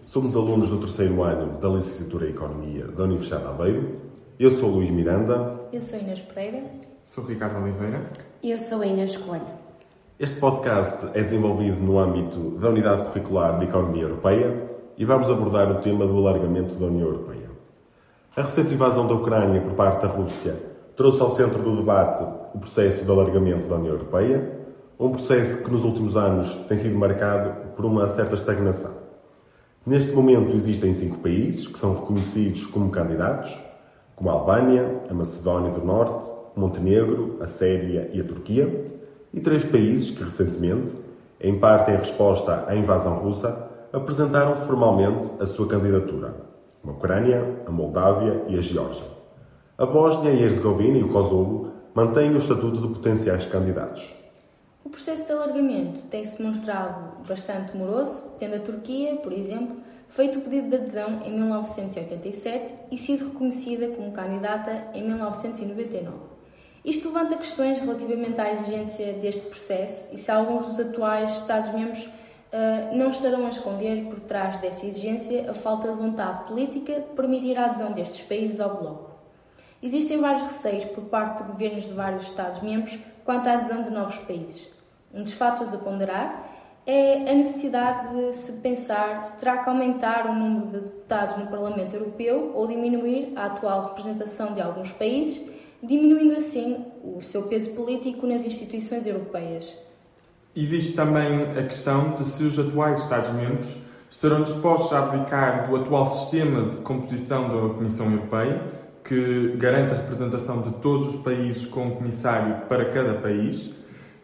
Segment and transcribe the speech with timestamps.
[0.00, 3.96] Somos alunos do terceiro ano da Licenciatura em Economia da Universidade de Aveiro.
[4.40, 5.60] Eu sou Luís Miranda.
[5.70, 6.64] Eu sou Inês Pereira.
[7.04, 8.04] Sou Ricardo Oliveira.
[8.42, 9.44] E eu sou Inês Coelho.
[10.18, 15.70] Este podcast é desenvolvido no âmbito da Unidade Curricular de Economia Europeia e vamos abordar
[15.72, 17.50] o tema do alargamento da União Europeia.
[18.34, 20.56] A recente invasão da Ucrânia por parte da Rússia
[20.96, 24.58] trouxe ao centro do debate o processo de alargamento da União Europeia,
[24.98, 29.07] um processo que nos últimos anos tem sido marcado por uma certa estagnação.
[29.86, 33.56] Neste momento existem cinco países que são reconhecidos como candidatos,
[34.14, 38.86] como a Albânia, a Macedónia do Norte, Montenegro, a Sérvia e a Turquia,
[39.32, 40.94] e três países que recentemente,
[41.40, 46.34] em parte em resposta à invasão russa, apresentaram formalmente a sua candidatura:
[46.84, 49.06] a Ucrânia, a Moldávia e a Geórgia.
[49.78, 54.12] A Bósnia e Herzegovina e o Kosovo mantêm o estatuto de potenciais candidatos.
[54.84, 59.76] O processo de alargamento tem-se mostrado bastante moroso, tendo a Turquia, por exemplo,
[60.08, 66.16] feito o pedido de adesão em 1987 e sido reconhecida como candidata em 1999.
[66.84, 72.96] Isto levanta questões relativamente à exigência deste processo e se alguns dos atuais Estados-membros uh,
[72.96, 77.58] não estarão a esconder por trás dessa exigência a falta de vontade política de permitir
[77.58, 79.17] a adesão destes países ao Bloco.
[79.82, 84.18] Existem vários receios por parte de governos de vários Estados-membros quanto à adesão de novos
[84.18, 84.66] países.
[85.14, 86.48] Um dos fatores a ponderar
[86.84, 91.46] é a necessidade de se pensar se terá que aumentar o número de deputados no
[91.46, 95.48] Parlamento Europeu ou diminuir a atual representação de alguns países,
[95.82, 99.76] diminuindo assim o seu peso político nas instituições europeias.
[100.56, 103.76] Existe também a questão de se os atuais Estados-membros
[104.10, 108.62] estarão dispostos a abdicar do atual sistema de composição da Comissão Europeia,
[109.04, 113.70] que garante a representação de todos os países com um comissário para cada país,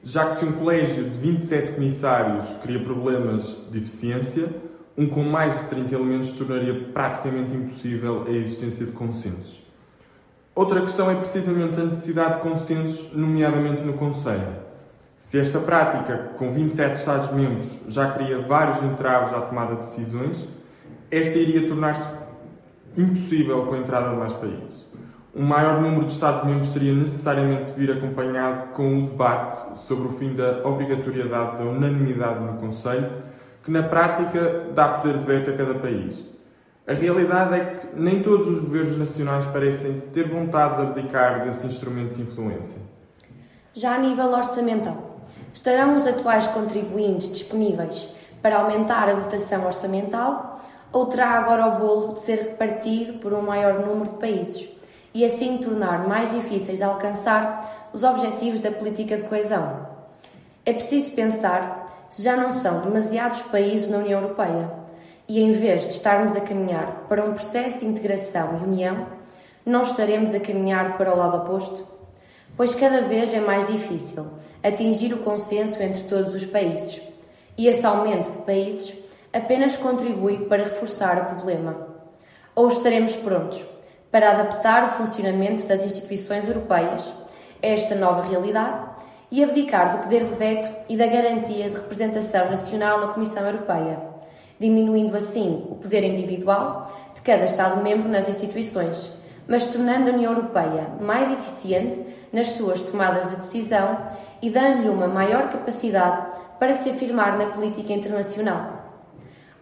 [0.03, 4.48] já que se um colégio de 27 comissários cria problemas de eficiência,
[4.97, 9.65] um com mais de 30 elementos tornaria praticamente impossível a existência de consensos.
[10.54, 14.62] Outra questão é precisamente a necessidade de consensos, nomeadamente no Conselho.
[15.19, 20.47] Se esta prática, com 27 Estados-membros, já cria vários entraves à tomada de decisões,
[21.10, 22.04] esta iria tornar-se
[22.97, 24.94] impossível com a entrada de mais países
[25.34, 30.10] um maior número de Estados-membros teria necessariamente de vir acompanhado com o debate sobre o
[30.12, 33.10] fim da obrigatoriedade da unanimidade no Conselho,
[33.65, 36.25] que na prática dá poder de veto a cada país.
[36.87, 41.66] A realidade é que nem todos os governos nacionais parecem ter vontade de abdicar desse
[41.66, 42.81] instrumento de influência.
[43.72, 45.19] Já a nível orçamental,
[45.53, 50.60] estarão os atuais contribuintes disponíveis para aumentar a dotação orçamental
[50.94, 54.75] ou terá agora o bolo de ser repartido por um maior número de países?
[55.15, 59.87] e assim tornar mais difíceis de alcançar os objetivos da política de coesão.
[60.66, 64.72] É preciso pensar se já não são demasiados países na União Europeia
[65.28, 69.06] e, em vez de estarmos a caminhar para um processo de integração e união,
[69.65, 71.87] não estaremos a caminhar para o lado oposto?
[72.56, 74.27] Pois cada vez é mais difícil
[74.62, 77.00] atingir o consenso entre todos os países
[77.56, 79.03] e esse aumento de países
[79.34, 81.89] apenas contribui para reforçar o problema.
[82.55, 83.65] Ou estaremos prontos
[84.11, 87.12] para adaptar o funcionamento das instituições europeias
[87.61, 88.95] a esta nova realidade
[89.33, 93.99] e abdicar do poder de veto e da garantia de representação nacional na Comissão Europeia,
[94.61, 99.11] diminuindo assim o poder individual de cada Estado-membro nas instituições,
[99.49, 102.01] mas tornando a União Europeia mais eficiente
[102.33, 103.99] nas suas tomadas de decisão
[104.41, 106.25] e dando-lhe uma maior capacidade
[106.61, 108.84] para se afirmar na política internacional.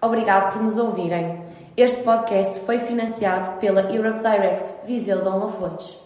[0.02, 1.44] Obrigado por nos ouvirem.
[1.76, 6.01] Este podcast foi financiado pela Europe Direct Viseu Dom Lafões.